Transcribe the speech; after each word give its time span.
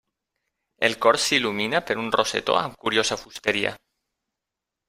El 0.89 0.95
cor 1.05 1.19
s'il·lumina 1.25 1.83
per 1.91 1.97
un 2.05 2.09
rosetó 2.17 2.57
amb 2.65 2.81
curiosa 2.87 3.19
fusteria. 3.27 3.75